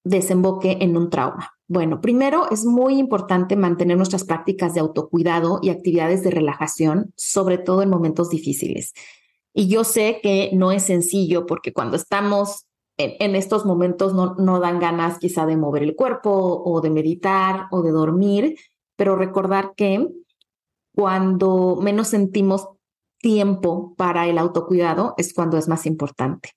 desemboque 0.03 0.77
en 0.81 0.98
un 0.98 1.10
trauma? 1.10 1.51
Bueno, 1.67 2.01
primero 2.01 2.50
es 2.51 2.65
muy 2.65 2.98
importante 2.98 3.55
mantener 3.55 3.96
nuestras 3.98 4.25
prácticas 4.25 4.74
de 4.74 4.81
autocuidado 4.81 5.60
y 5.62 5.70
actividades 5.70 6.24
de 6.24 6.31
relajación, 6.31 7.13
sobre 7.15 7.58
todo 7.58 7.81
en 7.81 7.89
momentos 7.89 8.29
difíciles. 8.29 8.93
Y 9.53 9.67
yo 9.67 9.84
sé 9.84 10.20
que 10.22 10.51
no 10.53 10.72
es 10.72 10.84
sencillo 10.84 11.46
porque 11.46 11.74
cuando 11.74 11.96
estamos 11.96 12.65
en, 12.98 13.36
estos 13.36 13.65
momentos 13.65 14.13
no, 14.13 14.36
no 14.36 14.60
dan 14.60 14.79
ganas 14.79 15.17
quizá 15.17 15.46
de 15.46 15.58
mover 15.58 15.84
el 15.84 15.96
cuerpo 15.96 16.62
o 16.63 16.81
de 16.81 16.89
meditar 16.89 17.67
o 17.72 17.81
de 17.81 17.91
dormir, 17.91 18.55
pero 18.96 19.15
recordar 19.15 19.74
que 19.75 20.08
cuando 20.93 21.77
menos 21.81 22.10
sentimos 22.10 22.67
tiempo 23.17 23.96
para 23.96 24.27
el 24.27 24.38
autocuidado 24.38 25.13
es 25.17 25.34
cuando 25.34 25.58
es 25.58 25.67
más 25.67 25.86
importante. 25.86 26.51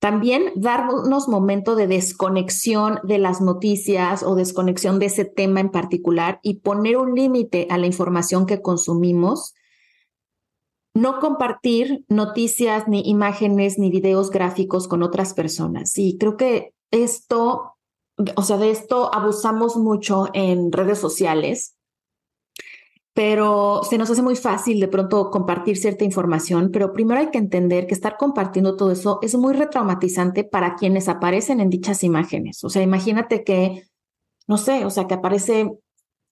También 0.00 0.52
darnos 0.54 1.26
momento 1.28 1.74
de 1.74 1.88
desconexión 1.88 3.00
de 3.02 3.18
las 3.18 3.40
noticias 3.40 4.22
o 4.22 4.36
desconexión 4.36 5.00
de 5.00 5.06
ese 5.06 5.24
tema 5.24 5.58
en 5.60 5.70
particular 5.70 6.38
y 6.42 6.60
poner 6.60 6.98
un 6.98 7.14
límite 7.14 7.66
a 7.68 7.78
la 7.78 7.86
información 7.86 8.46
que 8.46 8.62
consumimos. 8.62 9.54
No 10.94 11.18
compartir 11.18 12.04
noticias, 12.08 12.86
ni 12.86 13.08
imágenes, 13.08 13.78
ni 13.78 13.90
videos 13.90 14.30
gráficos 14.30 14.86
con 14.86 15.02
otras 15.02 15.34
personas. 15.34 15.98
Y 15.98 16.16
creo 16.16 16.36
que 16.36 16.74
esto, 16.92 17.74
o 18.36 18.42
sea, 18.42 18.56
de 18.56 18.70
esto 18.70 19.12
abusamos 19.12 19.76
mucho 19.76 20.26
en 20.32 20.70
redes 20.70 20.98
sociales 20.98 21.77
pero 23.18 23.80
se 23.82 23.98
nos 23.98 24.08
hace 24.08 24.22
muy 24.22 24.36
fácil 24.36 24.78
de 24.78 24.86
pronto 24.86 25.32
compartir 25.32 25.76
cierta 25.76 26.04
información, 26.04 26.70
pero 26.72 26.92
primero 26.92 27.18
hay 27.18 27.32
que 27.32 27.38
entender 27.38 27.88
que 27.88 27.94
estar 27.94 28.16
compartiendo 28.16 28.76
todo 28.76 28.92
eso 28.92 29.18
es 29.22 29.34
muy 29.34 29.54
retraumatizante 29.54 30.44
para 30.44 30.76
quienes 30.76 31.08
aparecen 31.08 31.58
en 31.58 31.68
dichas 31.68 32.04
imágenes. 32.04 32.62
O 32.62 32.70
sea, 32.70 32.80
imagínate 32.80 33.42
que, 33.42 33.82
no 34.46 34.56
sé, 34.56 34.84
o 34.84 34.90
sea, 34.90 35.08
que 35.08 35.14
aparece 35.14 35.68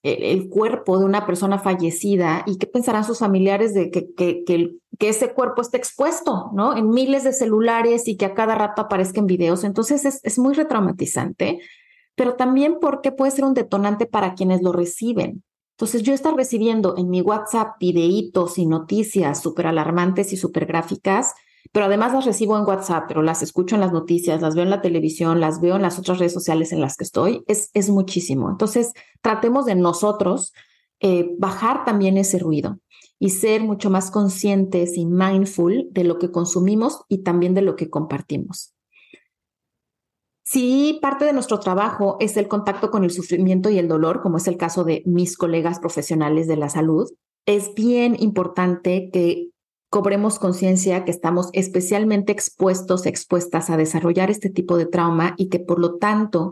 el, 0.01 0.47
cuerpo 0.47 0.97
de 0.97 1.03
una 1.03 1.25
persona 1.25 1.59
fallecida 1.59 2.43
y 2.45 2.57
qué 2.57 2.67
pensarán 2.67 3.03
sus 3.03 3.19
familiares 3.19 3.73
de 3.73 3.91
que, 3.91 4.13
que, 4.15 4.45
que, 4.45 4.77
que, 4.97 5.09
ese 5.09 5.33
cuerpo 5.33 5.63
esté 5.63 5.75
expuesto, 5.75 6.51
¿no? 6.53 6.77
En 6.77 6.89
miles 6.89 7.25
de 7.25 7.33
celulares 7.33 8.07
y 8.07 8.15
que 8.15 8.27
a 8.27 8.33
cada 8.33 8.55
rato 8.55 8.83
aparezcan 8.83 9.25
videos. 9.25 9.65
Entonces 9.65 10.05
es, 10.05 10.21
es 10.23 10.39
muy 10.39 10.53
retraumatizante, 10.53 11.59
pero 12.15 12.35
también 12.35 12.77
porque 12.79 13.11
puede 13.11 13.31
ser 13.31 13.43
un 13.43 13.53
detonante 13.53 14.05
para 14.05 14.35
quienes 14.35 14.61
lo 14.61 14.71
reciben. 14.71 15.43
Entonces, 15.77 16.01
yo 16.01 16.15
estar 16.15 16.35
recibiendo 16.35 16.95
en 16.97 17.07
mi 17.07 17.21
WhatsApp 17.21 17.75
videitos 17.79 18.57
y 18.57 18.65
noticias 18.65 19.39
súper 19.39 19.67
alarmantes 19.67 20.33
y 20.33 20.37
súper 20.37 20.65
gráficas, 20.65 21.35
pero 21.71 21.85
además 21.85 22.13
las 22.13 22.25
recibo 22.25 22.57
en 22.57 22.65
WhatsApp, 22.65 23.05
pero 23.07 23.21
las 23.21 23.43
escucho 23.43 23.75
en 23.75 23.81
las 23.81 23.91
noticias, 23.91 24.41
las 24.41 24.55
veo 24.55 24.63
en 24.63 24.71
la 24.71 24.81
televisión, 24.81 25.39
las 25.39 25.61
veo 25.61 25.75
en 25.75 25.83
las 25.83 25.99
otras 25.99 26.17
redes 26.17 26.33
sociales 26.33 26.71
en 26.71 26.81
las 26.81 26.97
que 26.97 27.03
estoy, 27.03 27.43
es, 27.45 27.69
es 27.75 27.91
muchísimo. 27.91 28.49
Entonces, 28.49 28.93
tratemos 29.21 29.65
de 29.65 29.75
nosotros 29.75 30.51
eh, 30.99 31.35
bajar 31.37 31.85
también 31.85 32.17
ese 32.17 32.39
ruido 32.39 32.79
y 33.19 33.29
ser 33.29 33.61
mucho 33.61 33.91
más 33.91 34.09
conscientes 34.09 34.97
y 34.97 35.05
mindful 35.05 35.89
de 35.91 36.05
lo 36.05 36.17
que 36.17 36.31
consumimos 36.31 37.03
y 37.07 37.19
también 37.19 37.53
de 37.53 37.61
lo 37.61 37.75
que 37.75 37.91
compartimos. 37.91 38.76
Si 40.49 40.97
parte 41.01 41.25
de 41.25 41.33
nuestro 41.33 41.59
trabajo 41.59 42.15
es 42.21 42.37
el 42.37 42.47
contacto 42.47 42.89
con 42.89 43.03
el 43.03 43.11
sufrimiento 43.11 43.69
y 43.69 43.79
el 43.79 43.89
dolor, 43.89 44.21
como 44.21 44.37
es 44.37 44.47
el 44.47 44.55
caso 44.55 44.85
de 44.85 45.03
mis 45.05 45.35
colegas 45.35 45.79
profesionales 45.79 46.47
de 46.47 46.55
la 46.55 46.69
salud, 46.69 47.11
es 47.45 47.73
bien 47.75 48.15
importante 48.17 49.09
que 49.11 49.49
cobremos 49.89 50.39
conciencia 50.39 51.03
que 51.03 51.11
estamos 51.11 51.49
especialmente 51.51 52.31
expuestos, 52.31 53.05
expuestas 53.05 53.69
a 53.69 53.75
desarrollar 53.75 54.31
este 54.31 54.49
tipo 54.49 54.77
de 54.77 54.85
trauma 54.85 55.33
y 55.35 55.49
que 55.49 55.59
por 55.59 55.79
lo 55.79 55.97
tanto 55.97 56.51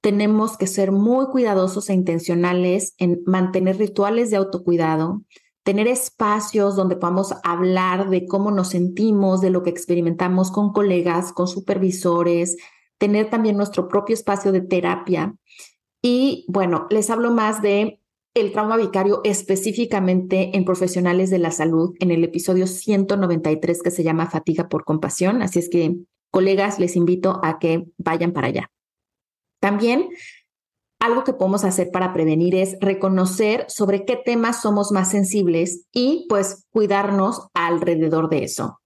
tenemos 0.00 0.56
que 0.56 0.66
ser 0.66 0.90
muy 0.90 1.26
cuidadosos 1.26 1.90
e 1.90 1.92
intencionales 1.92 2.94
en 2.96 3.20
mantener 3.26 3.76
rituales 3.76 4.30
de 4.30 4.38
autocuidado, 4.38 5.24
tener 5.62 5.88
espacios 5.88 6.74
donde 6.74 6.96
podamos 6.96 7.34
hablar 7.44 8.08
de 8.08 8.26
cómo 8.26 8.50
nos 8.50 8.68
sentimos, 8.68 9.42
de 9.42 9.50
lo 9.50 9.62
que 9.62 9.68
experimentamos 9.68 10.50
con 10.50 10.72
colegas, 10.72 11.34
con 11.34 11.48
supervisores, 11.48 12.56
tener 12.98 13.30
también 13.30 13.56
nuestro 13.56 13.88
propio 13.88 14.14
espacio 14.14 14.52
de 14.52 14.60
terapia. 14.60 15.34
Y 16.02 16.44
bueno, 16.48 16.86
les 16.90 17.10
hablo 17.10 17.30
más 17.30 17.62
de 17.62 18.00
el 18.34 18.52
trauma 18.52 18.76
vicario 18.76 19.22
específicamente 19.24 20.56
en 20.56 20.64
profesionales 20.64 21.30
de 21.30 21.38
la 21.38 21.50
salud 21.50 21.94
en 22.00 22.10
el 22.10 22.22
episodio 22.22 22.66
193 22.66 23.82
que 23.82 23.90
se 23.90 24.02
llama 24.02 24.30
Fatiga 24.30 24.68
por 24.68 24.84
Compasión. 24.84 25.40
Así 25.40 25.58
es 25.58 25.70
que, 25.70 25.96
colegas, 26.30 26.78
les 26.78 26.96
invito 26.96 27.40
a 27.42 27.58
que 27.58 27.86
vayan 27.96 28.32
para 28.32 28.48
allá. 28.48 28.70
También 29.58 30.10
algo 31.00 31.24
que 31.24 31.32
podemos 31.32 31.64
hacer 31.64 31.90
para 31.90 32.12
prevenir 32.12 32.54
es 32.54 32.76
reconocer 32.80 33.64
sobre 33.68 34.04
qué 34.04 34.16
temas 34.16 34.60
somos 34.60 34.92
más 34.92 35.10
sensibles 35.10 35.86
y 35.92 36.26
pues 36.28 36.66
cuidarnos 36.70 37.48
alrededor 37.54 38.28
de 38.28 38.44
eso 38.44 38.80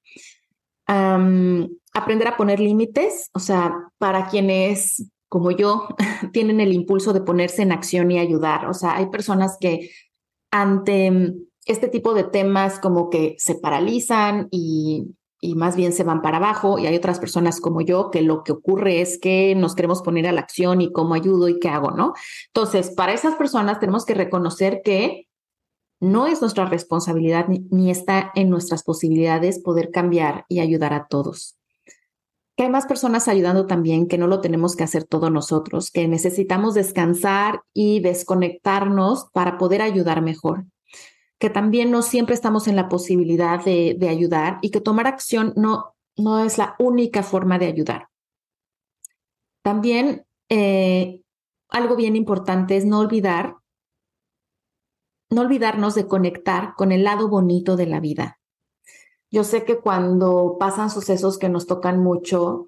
aprender 1.92 2.28
a 2.28 2.36
poner 2.36 2.60
límites, 2.60 3.30
o 3.34 3.38
sea, 3.38 3.74
para 3.98 4.28
quienes 4.28 5.10
como 5.28 5.50
yo 5.52 5.88
tienen 6.32 6.60
el 6.60 6.72
impulso 6.72 7.12
de 7.12 7.20
ponerse 7.20 7.62
en 7.62 7.72
acción 7.72 8.10
y 8.10 8.18
ayudar. 8.18 8.66
O 8.66 8.74
sea, 8.74 8.96
hay 8.96 9.06
personas 9.06 9.56
que 9.60 9.90
ante 10.50 11.34
este 11.66 11.88
tipo 11.88 12.14
de 12.14 12.24
temas 12.24 12.80
como 12.80 13.10
que 13.10 13.36
se 13.38 13.54
paralizan 13.54 14.48
y, 14.50 15.14
y 15.40 15.54
más 15.54 15.76
bien 15.76 15.92
se 15.92 16.04
van 16.04 16.20
para 16.20 16.36
abajo 16.38 16.78
y 16.78 16.86
hay 16.86 16.96
otras 16.96 17.18
personas 17.18 17.60
como 17.60 17.80
yo 17.80 18.10
que 18.10 18.22
lo 18.22 18.42
que 18.44 18.52
ocurre 18.52 19.00
es 19.00 19.18
que 19.18 19.54
nos 19.54 19.74
queremos 19.74 20.02
poner 20.02 20.26
a 20.26 20.32
la 20.32 20.40
acción 20.40 20.80
y 20.80 20.92
cómo 20.92 21.14
ayudo 21.14 21.48
y 21.48 21.58
qué 21.58 21.68
hago, 21.68 21.92
¿no? 21.92 22.12
Entonces, 22.48 22.90
para 22.90 23.12
esas 23.12 23.36
personas 23.36 23.78
tenemos 23.78 24.04
que 24.04 24.14
reconocer 24.14 24.82
que 24.84 25.28
no 26.00 26.26
es 26.26 26.40
nuestra 26.40 26.64
responsabilidad 26.64 27.46
ni, 27.48 27.90
está 27.90 28.32
en 28.34 28.48
nuestras 28.50 28.82
posibilidades 28.82 29.60
poder 29.60 29.90
cambiar 29.90 30.44
y 30.48 30.60
ayudar 30.60 30.94
a 30.94 31.06
todos. 31.06 31.59
Que 32.56 32.64
hay 32.64 32.70
más 32.70 32.86
personas 32.86 33.28
ayudando 33.28 33.66
también, 33.66 34.06
que 34.06 34.18
no 34.18 34.26
lo 34.26 34.40
tenemos 34.40 34.76
que 34.76 34.84
hacer 34.84 35.04
todos 35.04 35.30
nosotros, 35.30 35.90
que 35.90 36.08
necesitamos 36.08 36.74
descansar 36.74 37.62
y 37.72 38.00
desconectarnos 38.00 39.28
para 39.32 39.56
poder 39.58 39.82
ayudar 39.82 40.22
mejor, 40.22 40.66
que 41.38 41.50
también 41.50 41.90
no 41.90 42.02
siempre 42.02 42.34
estamos 42.34 42.68
en 42.68 42.76
la 42.76 42.88
posibilidad 42.88 43.64
de, 43.64 43.96
ayudar 44.08 44.58
y 44.62 44.70
que 44.70 44.80
tomar 44.80 45.06
acción 45.06 45.52
no, 45.56 45.94
no 46.16 46.44
es 46.44 46.58
la 46.58 46.74
única 46.78 47.22
forma 47.22 47.58
de 47.58 47.66
ayudar. 47.66 48.08
También 49.62 50.26
eh, 50.48 51.22
algo 51.68 51.96
bien 51.96 52.16
importante 52.16 52.76
es 52.76 52.84
no 52.84 52.98
olvidar, 52.98 53.56
no 55.30 55.42
olvidarnos 55.42 55.94
de 55.94 56.08
conectar 56.08 56.74
con 56.76 56.92
el 56.92 57.04
lado 57.04 57.28
bonito 57.28 57.76
de 57.76 57.86
la 57.86 58.00
vida. 58.00 58.39
Yo 59.30 59.44
sé 59.44 59.64
que 59.64 59.78
cuando 59.78 60.56
pasan 60.58 60.90
sucesos 60.90 61.38
que 61.38 61.48
nos 61.48 61.66
tocan 61.66 62.02
mucho, 62.02 62.66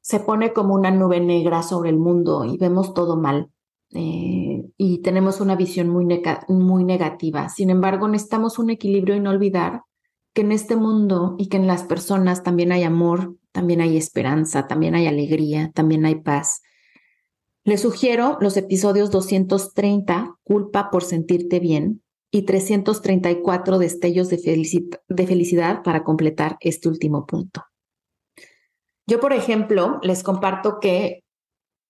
se 0.00 0.20
pone 0.20 0.52
como 0.52 0.74
una 0.74 0.90
nube 0.90 1.20
negra 1.20 1.62
sobre 1.62 1.90
el 1.90 1.96
mundo 1.96 2.44
y 2.44 2.56
vemos 2.56 2.94
todo 2.94 3.16
mal. 3.16 3.50
Eh, 3.94 4.68
y 4.76 4.98
tenemos 4.98 5.40
una 5.40 5.56
visión 5.56 5.88
muy, 5.88 6.06
muy 6.48 6.84
negativa. 6.84 7.48
Sin 7.48 7.70
embargo, 7.70 8.06
necesitamos 8.06 8.58
un 8.58 8.70
equilibrio 8.70 9.16
y 9.16 9.20
no 9.20 9.30
olvidar 9.30 9.82
que 10.34 10.42
en 10.42 10.52
este 10.52 10.76
mundo 10.76 11.36
y 11.38 11.48
que 11.48 11.56
en 11.56 11.66
las 11.66 11.84
personas 11.84 12.42
también 12.42 12.70
hay 12.70 12.82
amor, 12.82 13.36
también 13.52 13.80
hay 13.80 13.96
esperanza, 13.96 14.66
también 14.66 14.94
hay 14.94 15.06
alegría, 15.06 15.72
también 15.74 16.04
hay 16.04 16.16
paz. 16.16 16.62
Les 17.64 17.80
sugiero 17.80 18.38
los 18.40 18.56
episodios 18.56 19.10
230, 19.10 20.36
Culpa 20.44 20.90
por 20.90 21.02
sentirte 21.02 21.60
bien, 21.60 22.02
y 22.30 22.42
334 22.42 23.78
destellos 23.78 24.28
de, 24.28 24.38
felicidad 25.26 25.82
para 25.82 26.04
completar 26.04 26.56
este 26.60 26.88
último 26.88 27.26
punto. 27.26 27.64
Yo, 29.06 29.20
por 29.20 29.32
ejemplo, 29.32 29.98
les 30.02 30.22
comparto 30.22 30.78
que 30.80 31.24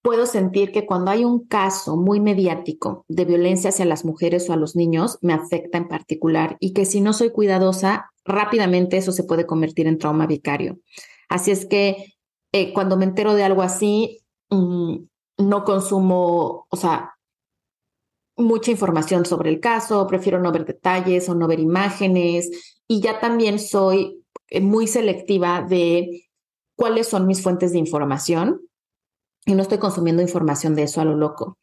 puedo 0.02 0.26
sentir 0.26 0.70
que 0.70 0.86
cuando 0.86 1.10
hay 1.10 1.24
un 1.24 1.46
caso 1.46 1.96
muy 1.96 2.20
mediático 2.20 3.04
de 3.08 3.24
violencia 3.24 3.70
hacia 3.70 3.84
las 3.84 4.04
mujeres 4.04 4.48
o 4.48 4.52
a 4.52 4.56
los 4.56 4.76
niños, 4.76 5.18
me 5.22 5.32
afecta 5.32 5.78
en 5.78 5.88
particular 5.88 6.56
y 6.60 6.72
que 6.72 6.84
si 6.84 7.00
no 7.00 7.12
soy 7.12 7.30
cuidadosa, 7.30 8.10
rápidamente 8.24 8.96
eso 8.96 9.10
se 9.10 9.24
puede 9.24 9.46
convertir 9.46 9.88
en 9.88 9.98
trauma 9.98 10.26
vicario. 10.26 10.78
Así 11.28 11.50
es 11.50 11.66
que 11.66 12.14
eh, 12.52 12.72
cuando 12.72 12.96
me 12.96 13.04
entero 13.04 13.34
de 13.34 13.42
algo 13.42 13.62
así, 13.62 14.20
mm, 14.50 14.98
no 15.38 15.64
consumo, 15.64 16.66
o 16.70 16.76
sea, 16.76 17.17
mucha 18.38 18.70
información 18.70 19.26
sobre 19.26 19.50
el 19.50 19.60
caso, 19.60 20.06
prefiero 20.06 20.40
no 20.40 20.52
ver 20.52 20.64
detalles 20.64 21.28
o 21.28 21.34
no 21.34 21.48
ver 21.48 21.60
imágenes 21.60 22.50
y 22.86 23.00
ya 23.00 23.20
también 23.20 23.58
soy 23.58 24.24
eh, 24.48 24.60
muy 24.60 24.86
selectiva 24.86 25.62
de 25.62 26.28
cuáles 26.76 27.08
son 27.08 27.26
mis 27.26 27.42
fuentes 27.42 27.72
de 27.72 27.78
información 27.78 28.62
y 29.44 29.54
no 29.54 29.62
estoy 29.62 29.78
consumiendo 29.78 30.22
información 30.22 30.74
de 30.74 30.84
eso 30.84 31.00
a 31.00 31.04
lo 31.04 31.16
loco. 31.16 31.58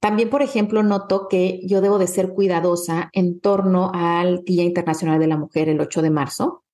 También, 0.00 0.30
por 0.30 0.42
ejemplo, 0.42 0.82
noto 0.82 1.28
que 1.28 1.60
yo 1.64 1.80
debo 1.80 1.98
de 1.98 2.08
ser 2.08 2.30
cuidadosa 2.30 3.08
en 3.12 3.40
torno 3.40 3.90
al 3.94 4.42
Día 4.44 4.64
Internacional 4.64 5.20
de 5.20 5.28
la 5.28 5.36
Mujer, 5.36 5.68
el 5.68 5.80
8 5.80 6.02
de 6.02 6.10
marzo, 6.10 6.64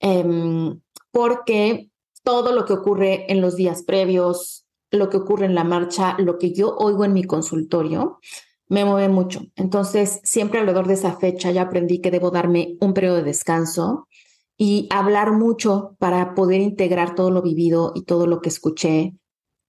em, 0.00 0.80
porque 1.10 1.90
todo 2.22 2.52
lo 2.52 2.66
que 2.66 2.74
ocurre 2.74 3.32
en 3.32 3.40
los 3.40 3.56
días 3.56 3.82
previos, 3.82 4.67
lo 4.90 5.10
que 5.10 5.18
ocurre 5.18 5.46
en 5.46 5.54
la 5.54 5.64
marcha, 5.64 6.16
lo 6.18 6.38
que 6.38 6.52
yo 6.52 6.76
oigo 6.76 7.04
en 7.04 7.12
mi 7.12 7.24
consultorio, 7.24 8.20
me 8.68 8.84
mueve 8.84 9.08
mucho. 9.08 9.42
Entonces, 9.56 10.20
siempre 10.24 10.60
alrededor 10.60 10.86
de 10.86 10.94
esa 10.94 11.16
fecha 11.16 11.50
ya 11.50 11.62
aprendí 11.62 12.00
que 12.00 12.10
debo 12.10 12.30
darme 12.30 12.76
un 12.80 12.94
periodo 12.94 13.16
de 13.16 13.22
descanso 13.22 14.08
y 14.56 14.88
hablar 14.90 15.32
mucho 15.32 15.96
para 15.98 16.34
poder 16.34 16.60
integrar 16.60 17.14
todo 17.14 17.30
lo 17.30 17.42
vivido 17.42 17.92
y 17.94 18.02
todo 18.02 18.26
lo 18.26 18.40
que 18.40 18.48
escuché 18.48 19.14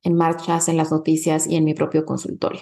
en 0.04 0.16
marchas, 0.16 0.68
en 0.68 0.78
las 0.78 0.92
noticias 0.92 1.48
y 1.48 1.56
en 1.56 1.64
mi 1.64 1.74
propio 1.74 2.06
consultorio. 2.06 2.62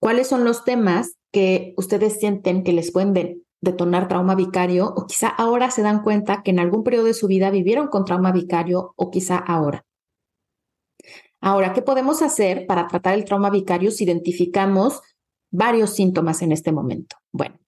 ¿Cuáles 0.00 0.28
son 0.28 0.44
los 0.44 0.64
temas 0.64 1.16
que 1.32 1.74
ustedes 1.76 2.20
sienten 2.20 2.62
que 2.62 2.72
les 2.72 2.92
pueden 2.92 3.42
detonar 3.60 4.06
trauma 4.06 4.36
vicario 4.36 4.94
o 4.96 5.06
quizá 5.06 5.28
ahora 5.28 5.70
se 5.70 5.82
dan 5.82 6.02
cuenta 6.02 6.42
que 6.42 6.52
en 6.52 6.60
algún 6.60 6.84
periodo 6.84 7.06
de 7.06 7.14
su 7.14 7.26
vida 7.26 7.50
vivieron 7.50 7.88
con 7.88 8.04
trauma 8.04 8.30
vicario 8.30 8.92
o 8.96 9.10
quizá 9.10 9.36
ahora? 9.36 9.84
Ahora, 11.40 11.72
¿qué 11.72 11.82
podemos 11.82 12.22
hacer 12.22 12.66
para 12.66 12.86
tratar 12.88 13.14
el 13.14 13.24
trauma 13.24 13.50
vicario 13.50 13.90
si 13.90 14.04
identificamos 14.04 15.00
varios 15.50 15.90
síntomas 15.90 16.42
en 16.42 16.52
este 16.52 16.72
momento? 16.72 17.16
Bueno, 17.32 17.58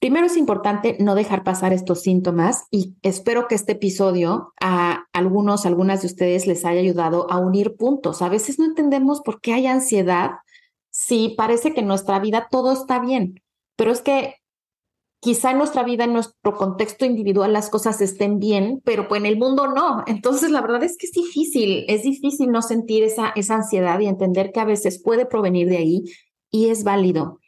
primero 0.00 0.26
es 0.26 0.36
importante 0.36 0.96
no 1.00 1.14
dejar 1.14 1.44
pasar 1.44 1.72
estos 1.72 2.02
síntomas 2.02 2.64
y 2.70 2.96
espero 3.02 3.48
que 3.48 3.54
este 3.54 3.72
episodio 3.72 4.52
a 4.60 5.04
algunos, 5.12 5.66
algunas 5.66 6.02
de 6.02 6.08
ustedes 6.08 6.46
les 6.46 6.64
haya 6.64 6.80
ayudado 6.80 7.30
a 7.30 7.38
unir 7.38 7.76
puntos. 7.76 8.22
A 8.22 8.28
veces 8.28 8.58
no 8.58 8.64
entendemos 8.64 9.20
por 9.20 9.40
qué 9.40 9.52
hay 9.52 9.66
ansiedad 9.66 10.30
si 10.90 11.34
parece 11.36 11.74
que 11.74 11.80
en 11.80 11.88
nuestra 11.88 12.18
vida 12.18 12.48
todo 12.50 12.72
está 12.72 12.98
bien, 12.98 13.42
pero 13.76 13.92
es 13.92 14.00
que 14.00 14.36
quizá 15.20 15.50
en 15.50 15.58
nuestra 15.58 15.82
vida, 15.82 16.04
en 16.04 16.12
nuestro 16.12 16.54
contexto 16.56 17.04
individual, 17.04 17.52
las 17.52 17.70
cosas 17.70 18.00
estén 18.00 18.38
bien, 18.38 18.80
pero 18.84 19.08
pues 19.08 19.20
en 19.20 19.26
el 19.26 19.38
mundo 19.38 19.66
no. 19.68 20.04
Entonces, 20.06 20.50
la 20.50 20.60
verdad 20.60 20.82
es 20.84 20.96
que 20.96 21.06
es 21.06 21.12
difícil, 21.12 21.84
es 21.88 22.02
difícil 22.02 22.50
no 22.50 22.62
sentir 22.62 23.04
esa, 23.04 23.30
esa 23.34 23.56
ansiedad 23.56 23.98
y 24.00 24.06
entender 24.06 24.52
que 24.52 24.60
a 24.60 24.64
veces 24.64 25.02
puede 25.02 25.26
provenir 25.26 25.68
de 25.68 25.78
ahí 25.78 26.04
y 26.50 26.68
es 26.68 26.84
válido. 26.84 27.40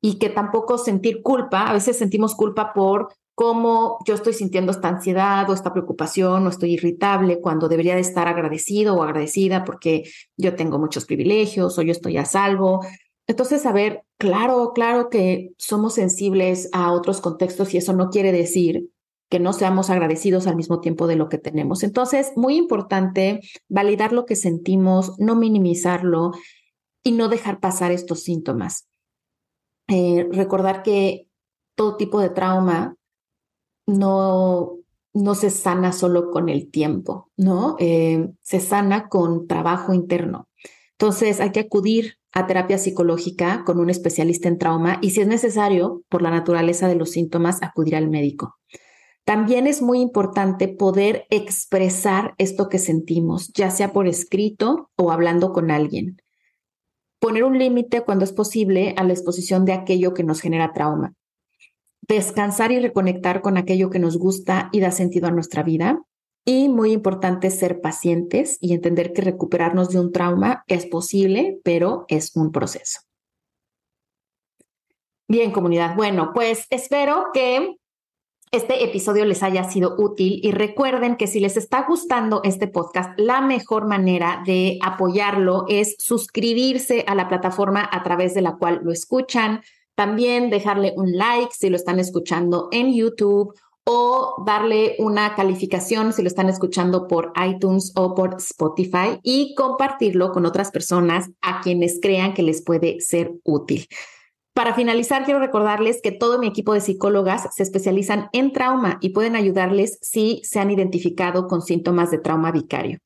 Y 0.00 0.18
que 0.18 0.28
tampoco 0.28 0.78
sentir 0.78 1.22
culpa, 1.22 1.68
a 1.68 1.72
veces 1.72 1.98
sentimos 1.98 2.34
culpa 2.36 2.72
por 2.72 3.08
cómo 3.38 3.98
yo 4.04 4.14
estoy 4.14 4.32
sintiendo 4.32 4.72
esta 4.72 4.88
ansiedad 4.88 5.48
o 5.48 5.54
esta 5.54 5.72
preocupación 5.72 6.44
o 6.44 6.50
estoy 6.50 6.72
irritable 6.72 7.40
cuando 7.40 7.68
debería 7.68 7.94
de 7.94 8.00
estar 8.00 8.26
agradecido 8.26 8.96
o 8.96 9.02
agradecida 9.04 9.64
porque 9.64 10.10
yo 10.36 10.56
tengo 10.56 10.80
muchos 10.80 11.04
privilegios 11.04 11.78
o 11.78 11.82
yo 11.82 11.92
estoy 11.92 12.16
a 12.16 12.24
salvo. 12.24 12.80
Entonces, 13.28 13.66
a 13.66 13.72
ver, 13.72 14.04
claro, 14.16 14.72
claro 14.74 15.10
que 15.10 15.52
somos 15.58 15.94
sensibles 15.94 16.70
a 16.72 16.92
otros 16.92 17.20
contextos 17.20 17.72
y 17.74 17.76
eso 17.76 17.92
no 17.92 18.08
quiere 18.08 18.32
decir 18.32 18.90
que 19.28 19.38
no 19.38 19.52
seamos 19.52 19.90
agradecidos 19.90 20.46
al 20.46 20.56
mismo 20.56 20.80
tiempo 20.80 21.06
de 21.06 21.16
lo 21.16 21.28
que 21.28 21.36
tenemos. 21.36 21.82
Entonces, 21.82 22.32
muy 22.34 22.56
importante 22.56 23.40
validar 23.68 24.14
lo 24.14 24.24
que 24.24 24.34
sentimos, 24.34 25.18
no 25.18 25.36
minimizarlo 25.36 26.32
y 27.04 27.12
no 27.12 27.28
dejar 27.28 27.60
pasar 27.60 27.92
estos 27.92 28.22
síntomas. 28.22 28.88
Eh, 29.88 30.26
recordar 30.32 30.82
que 30.82 31.28
todo 31.74 31.98
tipo 31.98 32.20
de 32.20 32.30
trauma 32.30 32.96
no, 33.86 34.78
no 35.12 35.34
se 35.34 35.50
sana 35.50 35.92
solo 35.92 36.30
con 36.30 36.48
el 36.48 36.70
tiempo, 36.70 37.30
¿no? 37.36 37.76
Eh, 37.78 38.30
se 38.40 38.60
sana 38.60 39.08
con 39.08 39.46
trabajo 39.46 39.92
interno. 39.92 40.47
Entonces, 41.00 41.40
hay 41.40 41.52
que 41.52 41.60
acudir 41.60 42.14
a 42.32 42.48
terapia 42.48 42.76
psicológica 42.76 43.62
con 43.64 43.78
un 43.78 43.88
especialista 43.88 44.48
en 44.48 44.58
trauma 44.58 44.98
y 45.00 45.10
si 45.10 45.20
es 45.20 45.28
necesario, 45.28 46.02
por 46.08 46.22
la 46.22 46.30
naturaleza 46.30 46.88
de 46.88 46.96
los 46.96 47.12
síntomas, 47.12 47.62
acudir 47.62 47.94
al 47.94 48.08
médico. 48.08 48.56
También 49.24 49.68
es 49.68 49.80
muy 49.80 50.00
importante 50.00 50.66
poder 50.66 51.26
expresar 51.30 52.34
esto 52.38 52.68
que 52.68 52.78
sentimos, 52.78 53.52
ya 53.52 53.70
sea 53.70 53.92
por 53.92 54.08
escrito 54.08 54.90
o 54.96 55.12
hablando 55.12 55.52
con 55.52 55.70
alguien. 55.70 56.16
Poner 57.20 57.44
un 57.44 57.58
límite 57.58 58.00
cuando 58.00 58.24
es 58.24 58.32
posible 58.32 58.94
a 58.96 59.04
la 59.04 59.12
exposición 59.12 59.64
de 59.64 59.74
aquello 59.74 60.14
que 60.14 60.24
nos 60.24 60.40
genera 60.40 60.72
trauma. 60.72 61.14
Descansar 62.00 62.72
y 62.72 62.80
reconectar 62.80 63.40
con 63.40 63.56
aquello 63.56 63.90
que 63.90 63.98
nos 64.00 64.16
gusta 64.16 64.68
y 64.72 64.80
da 64.80 64.90
sentido 64.90 65.28
a 65.28 65.30
nuestra 65.30 65.62
vida. 65.62 66.02
Y 66.48 66.70
muy 66.70 66.92
importante 66.92 67.50
ser 67.50 67.82
pacientes 67.82 68.56
y 68.62 68.72
entender 68.72 69.12
que 69.12 69.20
recuperarnos 69.20 69.90
de 69.90 70.00
un 70.00 70.12
trauma 70.12 70.64
es 70.66 70.86
posible, 70.86 71.60
pero 71.62 72.06
es 72.08 72.34
un 72.36 72.52
proceso. 72.52 73.00
Bien, 75.28 75.50
comunidad. 75.50 75.94
Bueno, 75.94 76.30
pues 76.32 76.66
espero 76.70 77.26
que 77.34 77.76
este 78.50 78.82
episodio 78.82 79.26
les 79.26 79.42
haya 79.42 79.64
sido 79.64 79.94
útil 79.98 80.40
y 80.42 80.52
recuerden 80.52 81.16
que 81.16 81.26
si 81.26 81.38
les 81.38 81.58
está 81.58 81.84
gustando 81.86 82.40
este 82.44 82.66
podcast, 82.66 83.10
la 83.20 83.42
mejor 83.42 83.86
manera 83.86 84.42
de 84.46 84.78
apoyarlo 84.82 85.66
es 85.68 85.96
suscribirse 85.98 87.04
a 87.06 87.14
la 87.14 87.28
plataforma 87.28 87.86
a 87.92 88.02
través 88.02 88.32
de 88.32 88.40
la 88.40 88.56
cual 88.56 88.80
lo 88.82 88.90
escuchan. 88.90 89.60
También 89.94 90.48
dejarle 90.48 90.94
un 90.96 91.14
like 91.14 91.52
si 91.52 91.68
lo 91.68 91.76
están 91.76 92.00
escuchando 92.00 92.68
en 92.72 92.94
YouTube 92.94 93.52
o 93.90 94.42
darle 94.44 94.96
una 94.98 95.34
calificación 95.34 96.12
si 96.12 96.20
lo 96.20 96.28
están 96.28 96.50
escuchando 96.50 97.08
por 97.08 97.32
iTunes 97.42 97.92
o 97.96 98.14
por 98.14 98.34
Spotify 98.34 99.18
y 99.22 99.54
compartirlo 99.54 100.30
con 100.30 100.44
otras 100.44 100.70
personas 100.70 101.30
a 101.40 101.62
quienes 101.62 101.98
crean 101.98 102.34
que 102.34 102.42
les 102.42 102.62
puede 102.62 103.00
ser 103.00 103.32
útil. 103.44 103.86
Para 104.52 104.74
finalizar, 104.74 105.24
quiero 105.24 105.40
recordarles 105.40 106.02
que 106.02 106.12
todo 106.12 106.38
mi 106.38 106.48
equipo 106.48 106.74
de 106.74 106.82
psicólogas 106.82 107.48
se 107.54 107.62
especializan 107.62 108.28
en 108.34 108.52
trauma 108.52 108.98
y 109.00 109.10
pueden 109.10 109.36
ayudarles 109.36 109.98
si 110.02 110.42
se 110.44 110.60
han 110.60 110.70
identificado 110.70 111.48
con 111.48 111.62
síntomas 111.62 112.10
de 112.10 112.18
trauma 112.18 112.52
vicario. 112.52 112.98